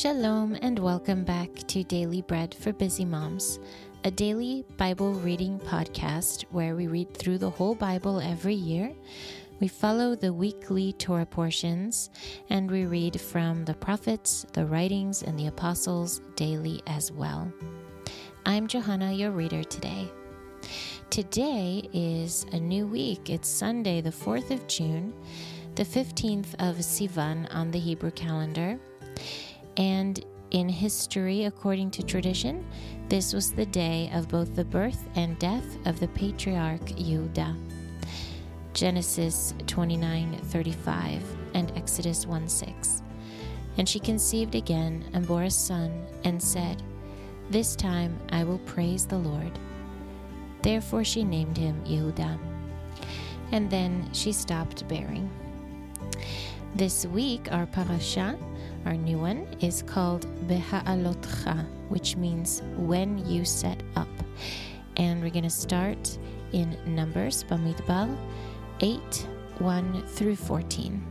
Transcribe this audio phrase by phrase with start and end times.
[0.00, 3.58] Shalom and welcome back to Daily Bread for Busy Moms,
[4.04, 8.94] a daily Bible reading podcast where we read through the whole Bible every year.
[9.58, 12.10] We follow the weekly Torah portions
[12.48, 17.52] and we read from the prophets, the writings, and the apostles daily as well.
[18.46, 20.08] I'm Johanna, your reader today.
[21.10, 23.30] Today is a new week.
[23.30, 25.12] It's Sunday, the 4th of June,
[25.74, 28.78] the 15th of Sivan on the Hebrew calendar.
[29.78, 32.66] And in history, according to tradition,
[33.08, 37.56] this was the day of both the birth and death of the patriarch Yehuda.
[38.74, 41.22] Genesis 29:35
[41.54, 43.02] and Exodus 1:6.
[43.76, 46.82] And she conceived again and bore a son and said,
[47.50, 49.52] This time I will praise the Lord.
[50.62, 52.36] Therefore she named him Yehuda.
[53.52, 55.30] And then she stopped bearing.
[56.74, 58.36] This week, our parasha
[58.88, 64.08] our new one is called Beha'alotcha, which means when you set up.
[64.96, 66.16] And we're going to start
[66.52, 68.16] in Numbers, Bamidbar
[68.80, 71.04] 8 1 through 14.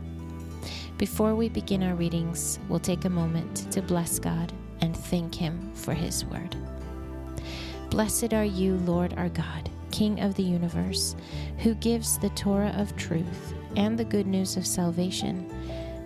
[0.98, 5.70] Before we begin our readings, we'll take a moment to bless God and thank Him
[5.74, 6.56] for His word.
[7.90, 11.14] Blessed are you, Lord our God, King of the universe,
[11.58, 15.48] who gives the Torah of truth and the good news of salvation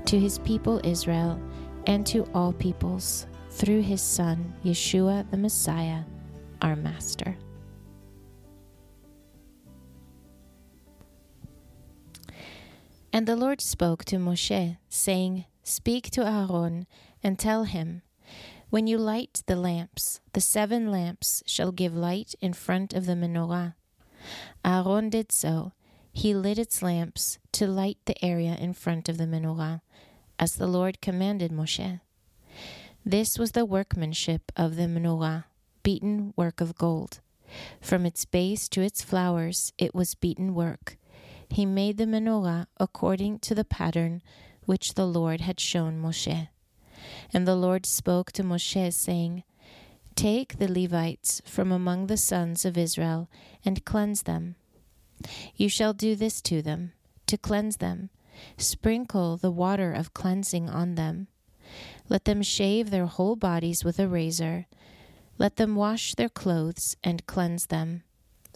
[0.05, 1.41] to His people Israel
[1.87, 6.03] and to all peoples through his Son, Yeshua the Messiah,
[6.61, 7.37] our Master.
[13.13, 16.87] And the Lord spoke to Moshe, saying, Speak to Aaron
[17.23, 18.03] and tell him,
[18.71, 23.13] When you light the lamps, the seven lamps shall give light in front of the
[23.13, 23.75] menorah.
[24.65, 25.73] Aaron did so.
[26.11, 29.83] He lit its lamps to light the area in front of the menorah
[30.39, 32.01] as the Lord commanded Moshe.
[33.05, 35.45] This was the workmanship of the menorah,
[35.83, 37.21] beaten work of gold.
[37.81, 40.97] From its base to its flowers it was beaten work.
[41.49, 44.23] He made the menorah according to the pattern
[44.65, 46.49] which the Lord had shown Moshe.
[47.33, 49.43] And the Lord spoke to Moshe, saying,
[50.15, 53.29] Take the Levites from among the sons of Israel
[53.65, 54.55] and cleanse them.
[55.57, 56.93] You shall do this to them,
[57.27, 58.11] to cleanse them
[58.57, 61.29] Sprinkle the water of cleansing on them.
[62.09, 64.67] Let them shave their whole bodies with a razor.
[65.39, 68.03] Let them wash their clothes and cleanse them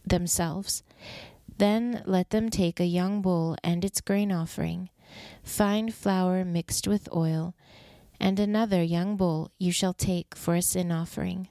[0.05, 0.83] themselves.
[1.59, 4.91] Then let them take a young bull and its grain offering,
[5.43, 7.55] fine flour mixed with oil,
[8.21, 11.49] and another young bull you shall take for a sin offering.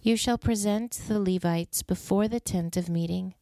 [0.00, 3.34] You shall present the Levites before the tent of meeting.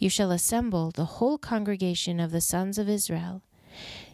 [0.00, 3.42] You shall assemble the whole congregation of the sons of Israel.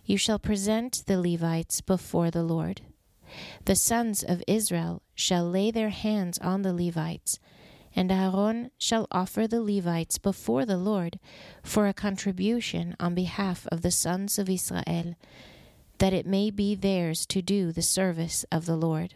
[0.04, 2.82] You shall present the Levites before the Lord.
[3.66, 7.38] The sons of Israel shall lay their hands on the Levites,
[7.94, 11.20] and Aaron shall offer the Levites before the Lord
[11.62, 15.14] for a contribution on behalf of the sons of Israel,
[15.98, 19.14] that it may be theirs to do the service of the Lord.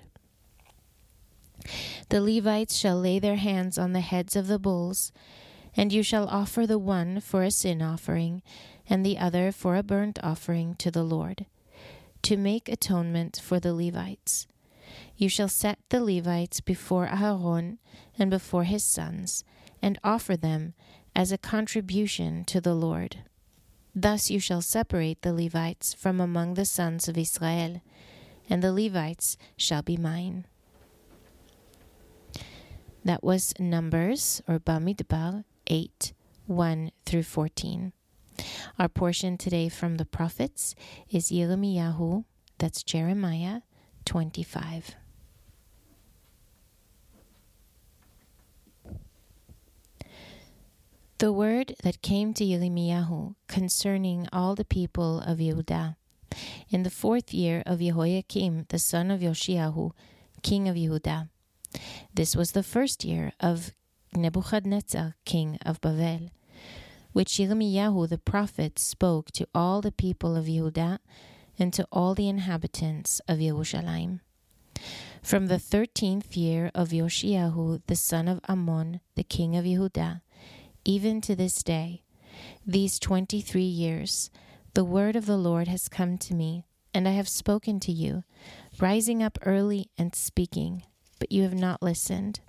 [2.11, 5.13] The Levites shall lay their hands on the heads of the bulls,
[5.77, 8.43] and you shall offer the one for a sin offering,
[8.89, 11.47] and the other for a burnt offering to the Lord,
[12.23, 14.47] to make atonement for the Levites.
[15.17, 17.79] You shall set the Levites before Aaron
[18.19, 19.45] and before his sons,
[19.81, 20.75] and offer them
[21.15, 23.19] as a contribution to the Lord.
[23.95, 27.83] Thus you shall separate the Levites from among the sons of Israel,
[28.49, 30.47] and the Levites shall be mine.
[33.05, 36.13] That was Numbers, or Bamidbar, 8
[36.47, 37.93] 1 through 14.
[38.79, 40.75] Our portion today from the prophets
[41.09, 42.25] is Yirmiyahu,
[42.59, 43.61] that's Jeremiah
[44.05, 44.97] 25.
[51.19, 55.95] The word that came to Yirmiyahu concerning all the people of Yehudah
[56.69, 59.93] in the fourth year of Jehoiakim, the son of Yoshiahu,
[60.43, 61.29] king of Yehudah.
[62.13, 63.73] This was the first year of
[64.15, 66.31] Nebuchadnezzar, king of Babel,
[67.13, 70.99] which Yirmiyahu the prophet spoke to all the people of Yehudah
[71.59, 74.21] and to all the inhabitants of Jerusalem.
[75.23, 80.23] From the thirteenth year of Yoshiahu the son of Amon, the king of Yehudah,
[80.85, 82.03] even to this day,
[82.67, 84.31] these twenty three years,
[84.75, 86.65] the word of the Lord has come to me,
[86.95, 88.25] and I have spoken to you,
[88.81, 90.85] rising up early and speaking,
[91.19, 92.41] but you have not listened.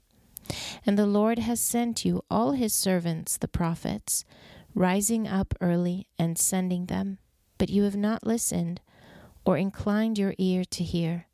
[0.85, 4.25] And the Lord has sent you all his servants, the prophets,
[4.73, 7.17] rising up early and sending them,
[7.57, 8.81] but you have not listened
[9.45, 11.27] or inclined your ear to hear.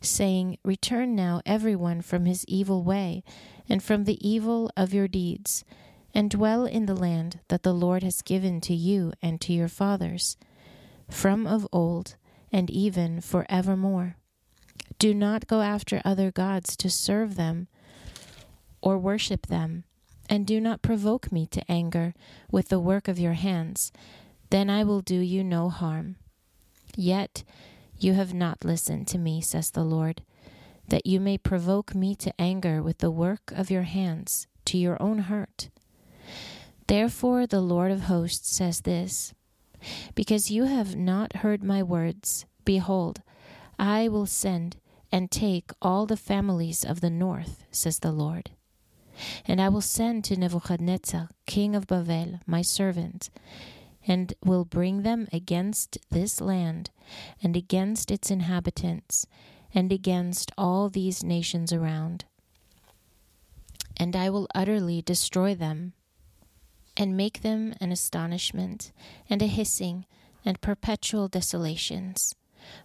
[0.00, 3.22] saying, Return now everyone from his evil way,
[3.68, 5.64] and from the evil of your deeds,
[6.14, 9.68] and dwell in the land that the Lord has given to you and to your
[9.68, 10.36] fathers,
[11.10, 12.16] from of old,
[12.50, 14.16] and even for evermore.
[14.98, 17.68] Do not go after other gods to serve them
[18.80, 19.84] or worship them,
[20.28, 22.14] and do not provoke me to anger
[22.50, 23.92] with the work of your hands,
[24.50, 26.16] then I will do you no harm.
[26.96, 27.44] Yet
[27.98, 30.22] you have not listened to me, says the Lord,
[30.88, 35.00] that you may provoke me to anger with the work of your hands, to your
[35.02, 35.68] own hurt.
[36.86, 39.34] Therefore, the Lord of hosts says this
[40.14, 43.22] Because you have not heard my words, behold,
[43.78, 44.76] I will send
[45.10, 48.50] and take all the families of the north, says the Lord.
[49.46, 53.30] And I will send to Nebuchadnezzar, king of Babel, my servant,
[54.06, 56.90] and will bring them against this land,
[57.42, 59.26] and against its inhabitants,
[59.74, 62.24] and against all these nations around.
[63.96, 65.94] And I will utterly destroy them,
[66.96, 68.92] and make them an astonishment,
[69.28, 70.06] and a hissing,
[70.44, 72.34] and perpetual desolations.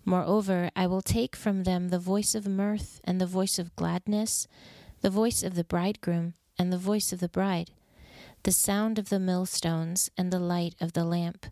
[0.04, 4.48] Moreover, I will take from them the voice of mirth, and the voice of gladness,
[5.01, 7.71] the voice of the bridegroom, and the voice of the bride
[8.44, 11.45] the sound of the millstones, and the light of the lamp.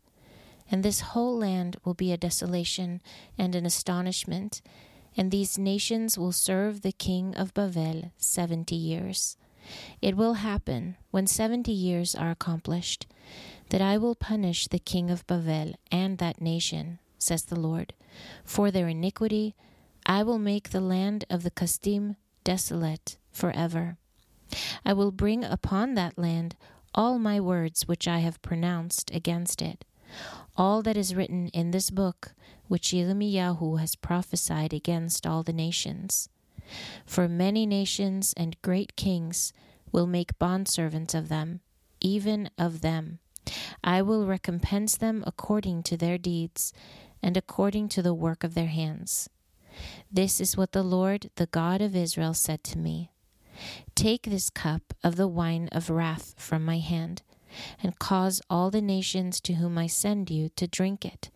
[0.71, 3.01] And this whole land will be a desolation
[3.37, 4.61] and an astonishment,
[5.15, 9.37] and these nations will serve the king of Babel seventy years.
[10.01, 13.05] It will happen, when seventy years are accomplished,
[13.69, 17.93] that I will punish the king of Babel and that nation, says the Lord.
[18.43, 19.55] For their iniquity,
[20.05, 23.97] I will make the land of the Kasdim desolate forever.
[24.85, 26.55] I will bring upon that land
[26.95, 29.85] all my words which I have pronounced against it,
[30.57, 32.33] all that is written in this book
[32.67, 36.29] which Yirmiyahu has prophesied against all the nations.
[37.05, 39.53] For many nations and great kings
[39.91, 41.61] will make bondservants of them,
[41.99, 43.19] even of them.
[43.83, 46.73] I will recompense them according to their deeds
[47.23, 49.29] and according to the work of their hands.
[50.11, 53.09] This is what the Lord, the God of Israel, said to me.
[53.95, 57.21] Take this cup of the wine of wrath from my hand,
[57.81, 61.29] and cause all the nations to whom I send you to drink it.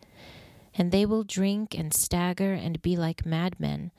[0.76, 3.92] And they will drink and stagger and be like madmen,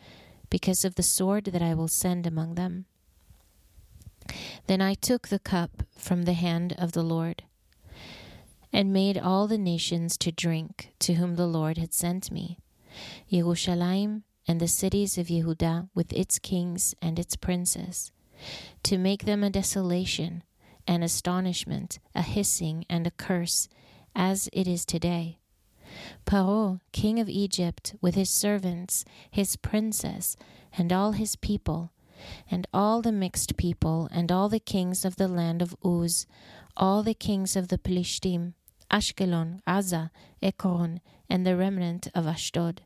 [0.50, 2.86] because of the sword that I will send among them.
[4.68, 7.44] Then I took the cup from the hand of the Lord,
[8.74, 12.58] and made all the nations to drink to whom the Lord had sent me.
[13.32, 18.12] Jerusalem and the cities of Yehudah with its kings and its princes
[18.84, 20.44] to make them a desolation,
[20.88, 23.68] an astonishment, a hissing, and a curse,
[24.16, 25.40] as it is today.
[26.26, 30.36] Paro, king of Egypt, with his servants, his princess,
[30.78, 31.92] and all his people,
[32.50, 36.26] and all the mixed people, and all the kings of the land of Uz,
[36.76, 38.54] all the kings of the Plishtim,
[38.92, 42.82] Ashkelon, Gaza, Ekron, and the remnant of Ashdod,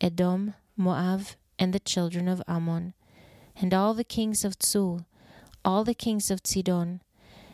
[0.00, 1.22] Edom, Moab,
[1.58, 2.94] and the children of Ammon,
[3.54, 5.04] and all the kings of Tzor,
[5.64, 7.00] all the kings of Sidon,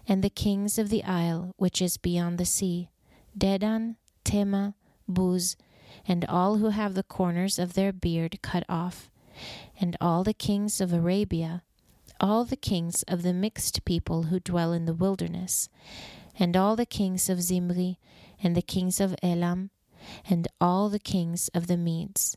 [0.06, 2.88] and the kings of the isle which is beyond the sea,
[3.36, 4.74] Dedan, Tema,
[5.06, 5.56] Buz,
[6.06, 9.10] and all who have the corners of their beard cut off,
[9.78, 11.62] and all the kings of Arabia,
[12.20, 15.68] all the kings of the mixed people who dwell in the wilderness,
[16.38, 17.98] and all the kings of Zimri,
[18.42, 19.70] and the kings of Elam,
[20.28, 22.36] and all the kings of the Medes,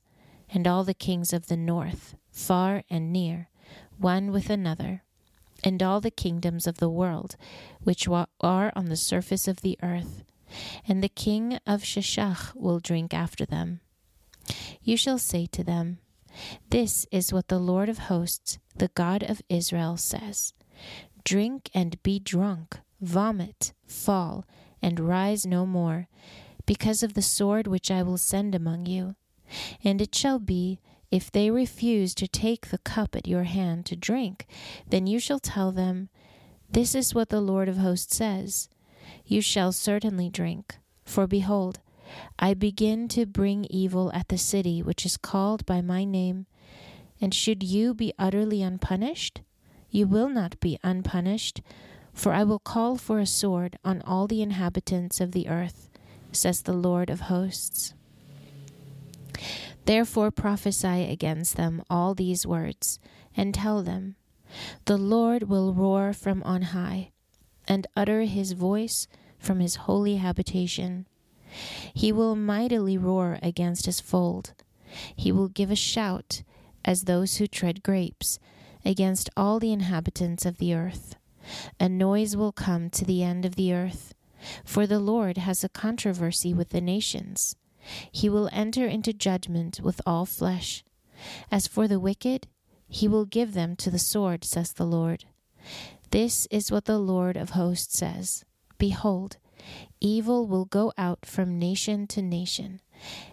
[0.54, 3.50] and all the kings of the north, far and near,
[3.98, 5.04] one with another,
[5.64, 7.36] and all the kingdoms of the world
[7.84, 10.24] which are on the surface of the earth,
[10.88, 13.80] and the king of Sheshach will drink after them.
[14.84, 16.00] You shall say to them,
[16.70, 20.54] This is what the Lord of hosts, the God of Israel, says
[21.24, 24.46] Drink and be drunk, vomit, fall,
[24.82, 26.08] and rise no more,
[26.66, 29.16] because of the sword which I will send among you.
[29.84, 30.80] And it shall be
[31.12, 34.48] if they refuse to take the cup at your hand to drink,
[34.90, 36.10] then you shall tell them,
[36.70, 38.70] This is what the Lord of hosts says
[39.26, 40.78] You shall certainly drink.
[41.04, 41.82] For behold,
[42.40, 46.46] I begin to bring evil at the city which is called by my name.
[47.20, 49.42] And should you be utterly unpunished?
[49.90, 51.62] You will not be unpunished,
[52.14, 55.90] for I will call for a sword on all the inhabitants of the earth,
[56.32, 57.94] says the Lord of hosts.
[59.86, 63.00] Therefore prophesy against them all these words,
[63.36, 64.16] and tell them,
[64.86, 67.12] The Lord will roar from on high,
[67.68, 69.08] and utter his voice
[69.40, 71.08] from his holy habitation.
[71.94, 74.54] He will mightily roar against his fold.
[75.16, 76.44] He will give a shout,
[76.84, 78.40] as those who tread grapes,
[78.84, 81.16] against all the inhabitants of the earth.
[81.80, 84.14] A noise will come to the end of the earth,
[84.64, 87.56] for the Lord has a controversy with the nations.
[88.12, 90.84] He will enter into judgment with all flesh.
[91.52, 92.48] As for the wicked,
[92.88, 95.26] he will give them to the sword, says the Lord.
[96.12, 98.44] This is what the Lord of hosts says
[98.78, 99.38] Behold,
[100.00, 102.82] evil will go out from nation to nation,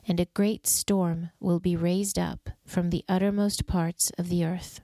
[0.07, 4.81] and a great storm will be raised up from the uttermost parts of the earth.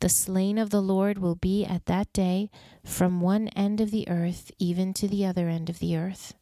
[0.00, 2.50] The slain of the Lord will be at that day
[2.84, 6.34] from one end of the earth even to the other end of the earth.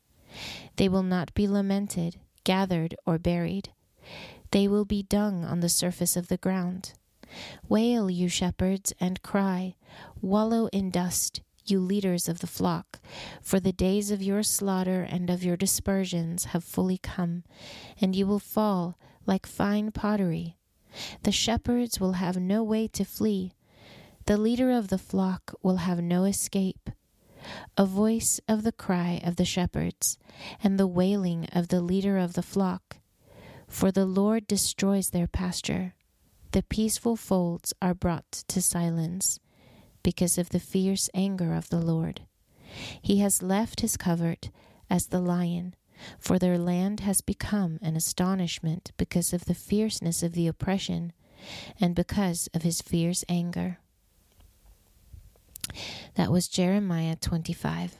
[0.77, 3.71] They will not be lamented, gathered, or buried.
[4.51, 6.93] They will be dung on the surface of the ground.
[7.69, 9.75] Wail, you shepherds, and cry.
[10.21, 13.01] Wallow in dust, you leaders of the flock,
[13.43, 17.43] for the days of your slaughter and of your dispersions have fully come,
[18.01, 20.57] and you will fall like fine pottery.
[21.25, 23.53] The shepherds will have no way to flee.
[24.27, 26.91] The leader of the flock will have no escape.
[27.77, 30.19] A voice of the cry of the shepherds,
[30.63, 32.99] and the wailing of the leader of the flock.
[33.69, 35.95] For the Lord destroys their pasture.
[36.53, 39.41] The peaceful folds are brought to silence
[40.03, 42.23] because of the fierce anger of the Lord.
[43.03, 44.51] He has left his covert
[44.89, 45.75] as the lion,
[46.19, 51.13] for their land has become an astonishment because of the fierceness of the oppression
[51.81, 53.79] and because of his fierce anger.
[56.15, 57.97] That was Jeremiah 25.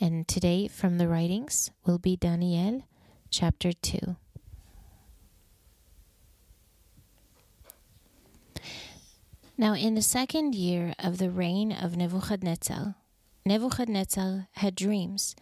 [0.00, 2.84] And today from the writings will be Daniel
[3.30, 4.16] chapter 2.
[9.56, 12.96] Now, in the second year of the reign of Nebuchadnezzar,
[13.46, 15.36] Nebuchadnezzar had dreams,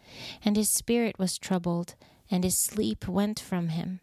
[0.44, 1.94] and his spirit was troubled,
[2.30, 4.00] and his sleep went from him.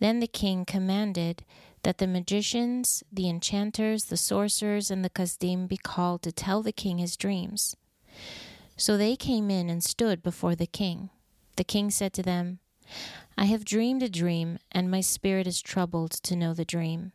[0.00, 1.44] Then the king commanded
[1.82, 6.72] that the magicians, the enchanters, the sorcerers, and the Kasdim be called to tell the
[6.72, 7.76] king his dreams.
[8.76, 11.10] So they came in and stood before the king.
[11.56, 12.58] The king said to them,
[13.36, 17.12] I have dreamed a dream, and my spirit is troubled to know the dream.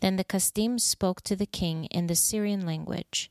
[0.00, 3.30] Then the Kasdim spoke to the king in the Syrian language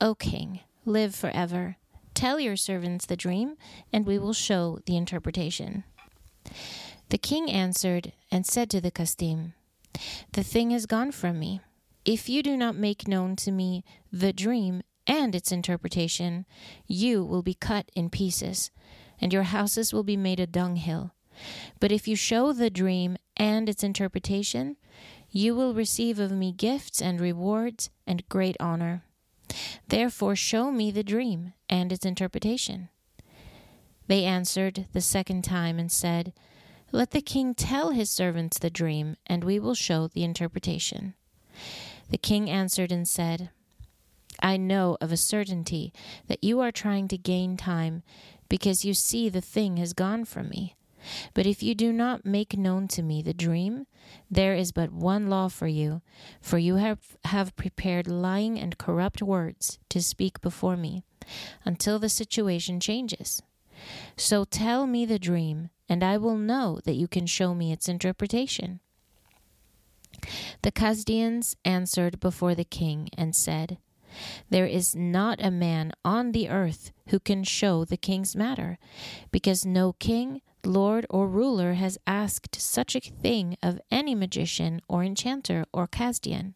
[0.00, 1.76] O king, live forever.
[2.12, 3.56] Tell your servants the dream,
[3.92, 5.84] and we will show the interpretation.
[7.08, 9.52] The king answered and said to the Kasdim,
[10.32, 11.60] The thing has gone from me.
[12.04, 16.46] If you do not make known to me the dream and its interpretation,
[16.86, 18.70] you will be cut in pieces,
[19.20, 21.12] and your houses will be made a dunghill.
[21.80, 24.76] But if you show the dream and its interpretation,
[25.30, 29.02] you will receive of me gifts and rewards and great honor.
[29.88, 32.88] Therefore, show me the dream and its interpretation.
[34.06, 36.32] They answered the second time and said,
[36.94, 41.14] Let the king tell his servants the dream, and we will show the interpretation.
[42.10, 43.50] The king answered and said,
[44.40, 45.92] I know of a certainty
[46.28, 48.04] that you are trying to gain time,
[48.48, 50.76] because you see the thing has gone from me.
[51.34, 53.88] But if you do not make known to me the dream,
[54.30, 56.00] there is but one law for you,
[56.40, 61.02] for you have, have prepared lying and corrupt words to speak before me,
[61.64, 63.42] until the situation changes.
[64.16, 67.88] So tell me the dream, and I will know that you can show me its
[67.88, 68.80] interpretation.
[70.62, 73.78] The Kasdians answered before the king and said,
[74.48, 78.78] There is not a man on the earth who can show the king's matter,
[79.30, 85.02] because no king, lord, or ruler has asked such a thing of any magician or
[85.02, 86.54] enchanter or Kasdian.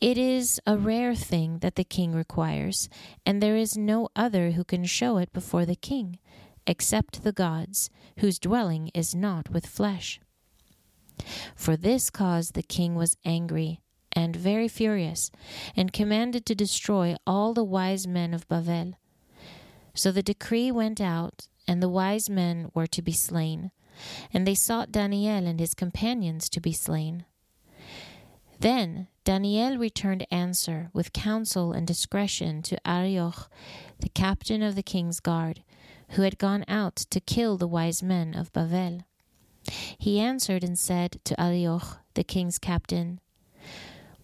[0.00, 2.88] It is a rare thing that the king requires,
[3.26, 6.18] and there is no other who can show it before the king,
[6.66, 7.90] except the gods,
[8.20, 10.18] whose dwelling is not with flesh.
[11.54, 13.80] For this cause the king was angry
[14.12, 15.30] and very furious,
[15.76, 18.94] and commanded to destroy all the wise men of Bavel.
[19.94, 23.70] So the decree went out and the wise men were to be slain,
[24.32, 27.26] and they sought Daniel and his companions to be slain.
[28.58, 33.48] Then Daniel returned answer with counsel and discretion to Arioch,
[34.00, 35.62] the captain of the king's guard,
[36.08, 39.04] who had gone out to kill the wise men of Bavel.
[39.96, 43.20] He answered and said to Arioch, the king's captain,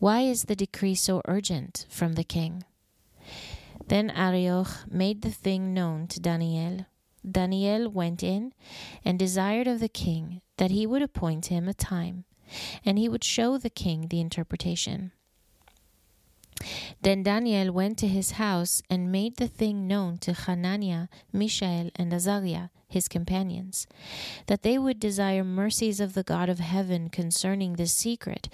[0.01, 2.65] Why is the decree so urgent from the king?
[3.87, 6.87] Then Arioch made the thing known to Daniel.
[7.25, 8.53] Daniel went in
[9.05, 12.25] and desired of the king that he would appoint him a time,
[12.85, 15.13] and he would show the king the interpretation.
[17.03, 22.13] Then Daniel went to his house and made the thing known to Hananiah, Mishael, and
[22.13, 23.87] Azariah, his companions,
[24.47, 28.49] that they would desire mercies of the God of heaven concerning this secret,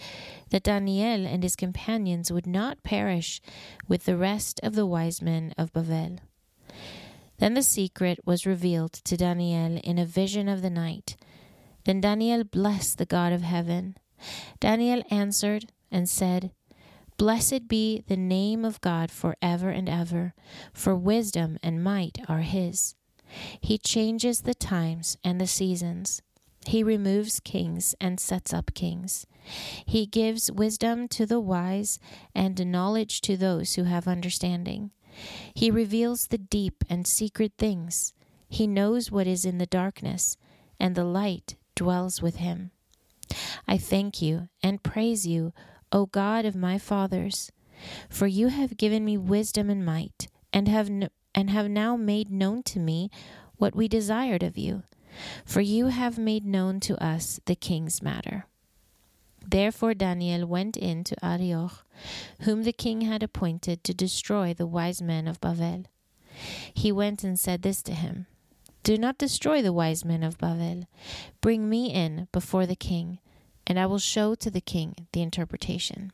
[0.51, 3.41] that Daniel and his companions would not perish
[3.87, 6.19] with the rest of the wise men of Babel.
[7.39, 11.17] Then the secret was revealed to Daniel in a vision of the night.
[11.85, 13.97] Then Daniel blessed the God of heaven.
[14.61, 16.53] Daniel answered and said,
[17.17, 20.35] Blessed be the name of God for ever and ever,
[20.73, 22.95] for wisdom and might are his.
[23.61, 26.23] He changes the times and the seasons.
[26.67, 29.27] He removes kings and sets up kings.
[29.85, 31.99] He gives wisdom to the wise
[32.35, 34.91] and knowledge to those who have understanding.
[35.55, 38.15] He reveals the deep and secret things.
[38.49, 40.37] He knows what is in the darkness,
[40.79, 42.71] and the light dwells with him.
[43.67, 45.52] I thank you and praise you
[45.93, 47.52] O God of my fathers,
[48.09, 50.88] for you have given me wisdom and might, and have
[51.35, 53.11] and have now made known to me
[53.57, 54.83] what we desired of you.
[55.45, 58.47] For you have made known to us the king's matter.
[59.47, 61.85] Therefore Daniel went in to Arioch,
[62.41, 65.85] whom the king had appointed to destroy the wise men of Babel.
[66.73, 68.26] He went and said this to him
[68.83, 70.89] Do not destroy the wise men of Babel.
[71.41, 73.19] Bring me in before the king
[73.67, 76.12] and I will show to the king the interpretation.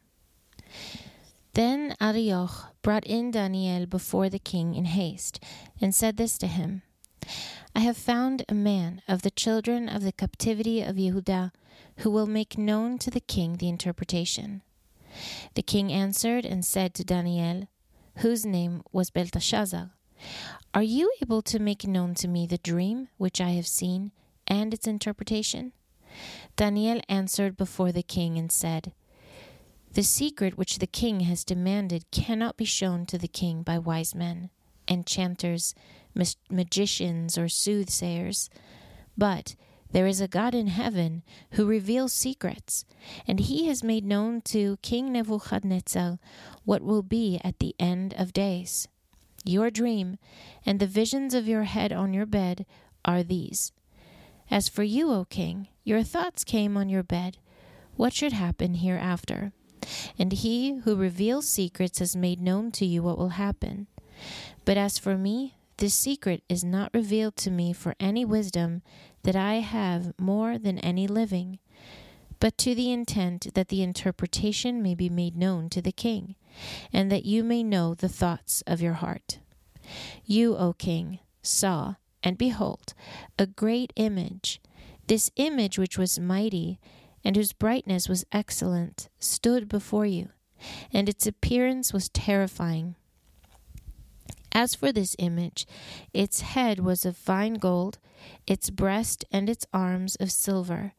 [1.55, 5.43] Then Arioch brought in Daniel before the king in haste,
[5.81, 6.83] and said this to him
[7.75, 11.53] I have found a man of the children of the captivity of Yehudah,
[11.99, 14.63] who will make known to the king the interpretation.
[15.55, 17.69] The king answered and said to Daniel,
[18.19, 19.91] whose name was Belteshazzar,
[20.75, 24.13] Are you able to make known to me the dream which I have seen
[24.47, 25.73] and its interpretation?
[26.57, 28.93] Daniel answered before the king and said,
[29.93, 34.15] The secret which the king has demanded cannot be shown to the king by wise
[34.15, 34.51] men,
[34.89, 35.75] enchanters,
[36.51, 38.51] magicians, or soothsayers.
[39.17, 39.55] But
[39.91, 42.85] there is a God in heaven who reveals secrets,
[43.27, 46.19] and he has made known to King Nebuchadnezzar
[46.65, 48.89] what will be at the end of days.
[49.45, 50.19] Your dream
[50.67, 52.67] and the visions of your head on your bed
[53.05, 53.73] are these.
[54.51, 57.39] As for you, O king, your thoughts came on your bed.
[57.97, 59.53] What should happen hereafter?
[60.19, 63.87] And he who reveals secrets has made known to you what will happen.
[64.65, 68.83] But as for me, this secret is not revealed to me for any wisdom
[69.23, 71.61] that I have more than any living,
[72.41, 76.35] but to the intent that the interpretation may be made known to the king,
[76.93, 79.39] and that you may know the thoughts of your heart.
[80.25, 82.95] You, O king, saw, and behold,
[83.39, 84.61] a great image
[85.09, 86.79] this image, which was mighty,
[87.25, 90.29] and whose brightness was excellent, stood before you,
[90.93, 92.95] and its appearance was terrifying.
[94.53, 95.67] As for this image,
[96.13, 97.99] its head was of fine gold,
[98.47, 100.93] its breast and its arms of silver,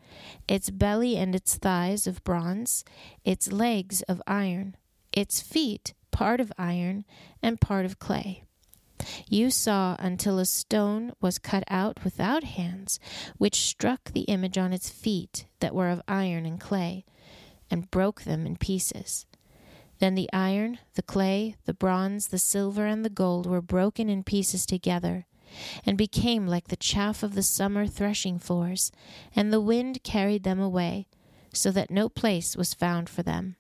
[0.48, 2.84] its belly and its thighs of bronze,
[3.24, 4.76] its legs of iron,
[5.12, 7.06] its feet part of iron
[7.42, 8.44] and part of clay.
[9.28, 13.00] You saw until a stone was cut out without hands,
[13.38, 17.06] which struck the image on its feet that were of iron and clay,
[17.72, 19.26] and broke them in pieces.
[20.00, 24.24] Then the iron, the clay, the bronze, the silver, and the gold were broken in
[24.24, 25.26] pieces together,
[25.86, 28.92] and became like the chaff of the summer threshing floors,
[29.36, 31.08] and the wind carried them away,
[31.54, 33.56] so that no place was found for them.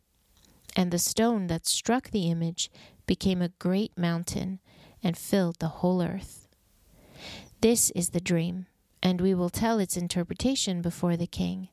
[0.75, 2.71] And the stone that struck the image
[3.05, 4.59] became a great mountain
[5.03, 6.47] and filled the whole earth.
[7.61, 8.67] This is the dream,
[9.03, 11.69] and we will tell its interpretation before the king.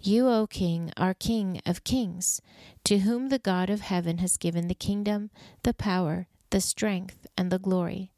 [0.00, 2.40] You, O king, are king of kings,
[2.84, 5.30] to whom the God of heaven has given the kingdom,
[5.62, 8.12] the power, the strength, and the glory.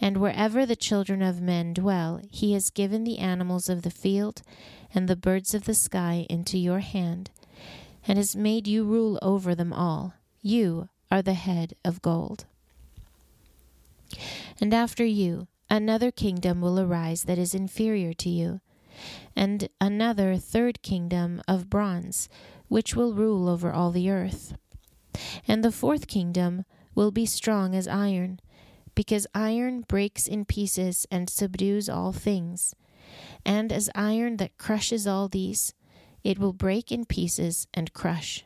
[0.00, 4.42] And wherever the children of men dwell, he has given the animals of the field
[4.94, 7.30] and the birds of the sky into your hand,
[8.06, 10.14] and has made you rule over them all.
[10.42, 12.46] You are the head of gold.
[14.60, 18.60] And after you, another kingdom will arise that is inferior to you,
[19.36, 22.28] and another third kingdom of bronze,
[22.68, 24.54] which will rule over all the earth.
[25.46, 28.40] And the fourth kingdom will be strong as iron,
[28.94, 32.74] because iron breaks in pieces and subdues all things.
[33.44, 35.72] And as iron that crushes all these,
[36.22, 38.44] it will break in pieces and crush.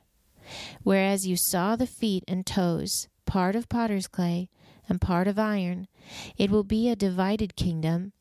[0.82, 4.48] Whereas you saw the feet and toes, part of potter's clay,
[4.88, 5.88] and part of iron.
[6.36, 8.12] It will be a divided kingdom,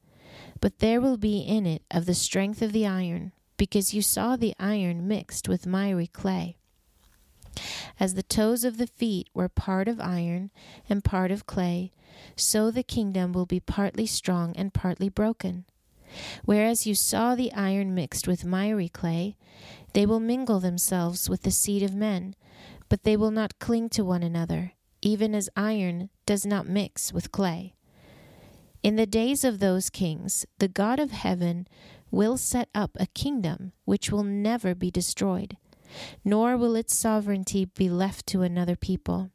[0.62, 4.36] but there will be in it of the strength of the iron, because you saw
[4.36, 6.56] the iron mixed with miry clay.
[8.00, 10.50] As the toes of the feet were part of iron
[10.90, 11.92] and part of clay,
[12.36, 15.66] so the kingdom will be partly strong and partly broken.
[16.46, 19.36] Whereas you saw the iron mixed with miry clay,
[19.94, 22.36] they will mingle themselves with the seed of men,
[22.90, 27.32] but they will not cling to one another, even as iron does not mix with
[27.32, 27.74] clay.
[28.82, 31.68] In the days of those kings, the God of heaven
[32.12, 35.58] will set up a kingdom which will never be destroyed,
[36.26, 39.32] nor will its sovereignty be left to another people.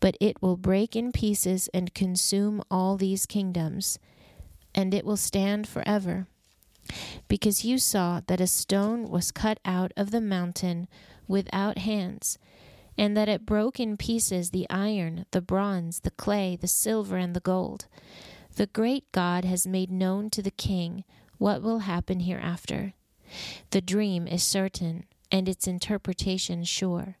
[0.00, 3.98] But it will break in pieces and consume all these kingdoms,
[4.74, 6.26] and it will stand forever.
[7.28, 10.88] Because you saw that a stone was cut out of the mountain
[11.26, 12.38] without hands,
[12.96, 17.34] and that it broke in pieces the iron, the bronze, the clay, the silver, and
[17.36, 17.86] the gold.
[18.56, 21.04] The great God has made known to the king
[21.36, 22.94] what will happen hereafter.
[23.70, 27.17] The dream is certain, and its interpretation sure.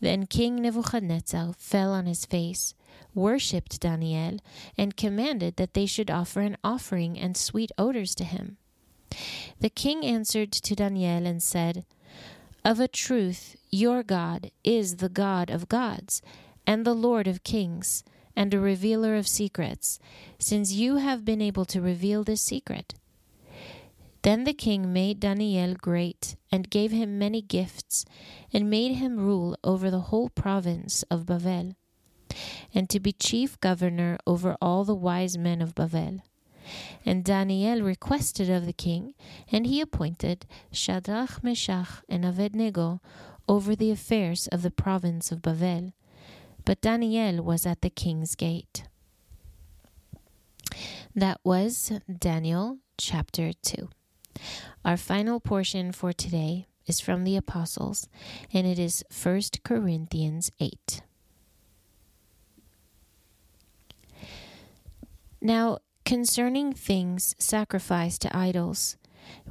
[0.00, 2.74] Then King Nebuchadnezzar fell on his face,
[3.14, 4.38] worshipped Daniel,
[4.76, 8.56] and commanded that they should offer an offering and sweet odors to him.
[9.60, 11.84] The king answered to Daniel and said,
[12.64, 16.22] Of a truth, your God is the God of gods
[16.66, 18.04] and the Lord of kings
[18.36, 19.98] and a revealer of secrets,
[20.38, 22.94] since you have been able to reveal this secret.
[24.22, 28.04] Then the king made Daniel great, and gave him many gifts,
[28.52, 31.74] and made him rule over the whole province of Bavel,
[32.74, 36.20] and to be chief governor over all the wise men of Bavel.
[37.04, 39.14] And Daniel requested of the king,
[39.50, 43.00] and he appointed Shadrach, Meshach, and Abednego
[43.48, 45.92] over the affairs of the province of Bavel.
[46.66, 48.84] But Daniel was at the king's gate.
[51.14, 53.88] That was Daniel chapter 2.
[54.84, 58.08] Our final portion for today is from the Apostles,
[58.52, 61.02] and it is 1 Corinthians 8.
[65.40, 68.96] Now, concerning things sacrificed to idols,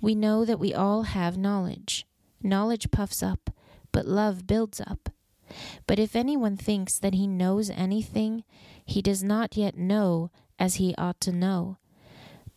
[0.02, 2.06] we know that we all have knowledge.
[2.42, 3.50] Knowledge puffs up,
[3.92, 5.10] but love builds up.
[5.88, 8.44] But if anyone thinks that he knows anything,
[8.86, 11.78] he does not yet know as he ought to know.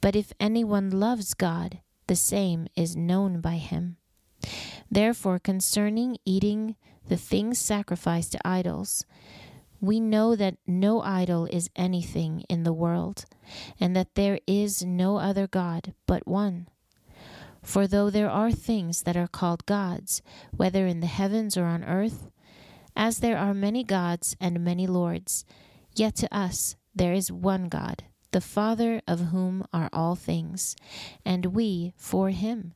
[0.00, 1.80] But if anyone loves God,
[2.12, 3.96] the same is known by him.
[4.90, 6.76] Therefore, concerning eating
[7.08, 9.06] the things sacrificed to idols,
[9.80, 13.24] we know that no idol is anything in the world,
[13.80, 16.68] and that there is no other God but one.
[17.62, 20.20] For though there are things that are called gods,
[20.54, 22.30] whether in the heavens or on earth,
[22.94, 25.46] as there are many gods and many lords,
[25.96, 30.74] yet to us there is one God the Father of whom are all things,
[31.24, 32.74] and we for him,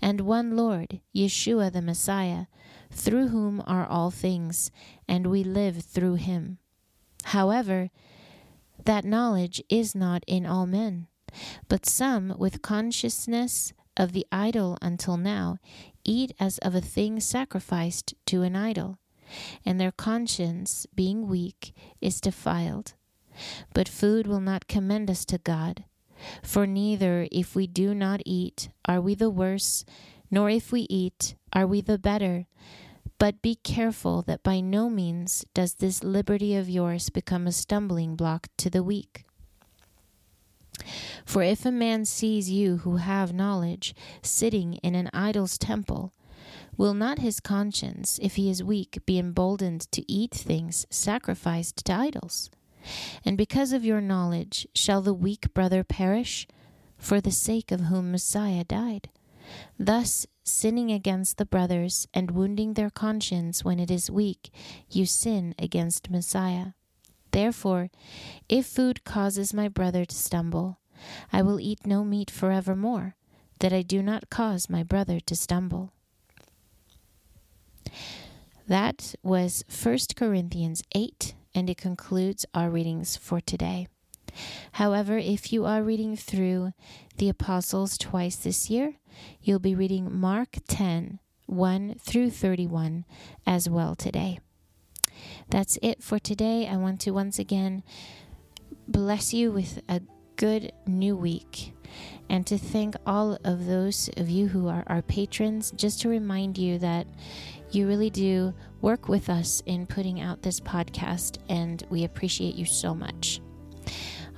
[0.00, 2.46] and one Lord, Yeshua the Messiah,
[2.90, 4.70] through whom are all things,
[5.06, 6.58] and we live through him.
[7.24, 7.90] However,
[8.84, 11.06] that knowledge is not in all men,
[11.68, 15.58] but some with consciousness of the idol until now
[16.04, 18.98] eat as of a thing sacrificed to an idol,
[19.64, 22.94] and their conscience, being weak, is defiled.
[23.74, 25.84] But food will not commend us to God.
[26.42, 29.84] For neither if we do not eat are we the worse,
[30.30, 32.46] nor if we eat are we the better.
[33.18, 38.14] But be careful that by no means does this liberty of yours become a stumbling
[38.14, 39.24] block to the weak.
[41.24, 46.12] For if a man sees you who have knowledge sitting in an idol's temple,
[46.76, 51.92] will not his conscience, if he is weak, be emboldened to eat things sacrificed to
[51.92, 52.50] idols?
[53.24, 56.46] And because of your knowledge, shall the weak brother perish,
[56.96, 59.08] for the sake of whom Messiah died?
[59.78, 64.50] Thus, sinning against the brothers and wounding their conscience when it is weak,
[64.90, 66.72] you sin against Messiah.
[67.30, 67.90] Therefore,
[68.48, 70.78] if food causes my brother to stumble,
[71.32, 73.16] I will eat no meat forevermore,
[73.60, 75.92] that I do not cause my brother to stumble.
[78.66, 83.88] That was 1 Corinthians 8 and it concludes our readings for today.
[84.72, 86.72] However, if you are reading through
[87.16, 88.94] the Apostles twice this year,
[89.42, 93.04] you'll be reading Mark 10 1 through 31
[93.44, 94.38] as well today.
[95.50, 96.68] That's it for today.
[96.68, 97.82] I want to once again
[98.86, 100.00] bless you with a
[100.38, 101.74] good new week
[102.30, 106.56] and to thank all of those of you who are our patrons, just to remind
[106.56, 107.06] you that
[107.70, 112.64] you really do work with us in putting out this podcast, and we appreciate you
[112.64, 113.40] so much.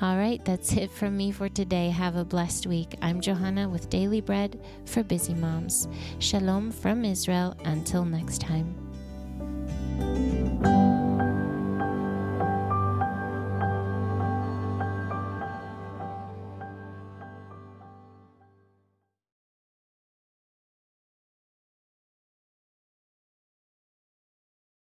[0.01, 1.91] All right, that's it from me for today.
[1.91, 2.95] Have a blessed week.
[3.03, 5.89] I'm Johanna with Daily Bread for Busy Moms.
[6.19, 7.57] Shalom from Israel.
[7.65, 8.75] Until next time.